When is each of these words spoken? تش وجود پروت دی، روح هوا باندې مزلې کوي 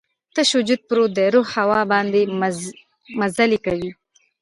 تش 0.33 0.49
وجود 0.57 0.81
پروت 0.87 1.11
دی، 1.17 1.25
روح 1.33 1.47
هوا 1.57 1.79
باندې 1.91 2.21
مزلې 3.21 3.59
کوي 3.65 3.91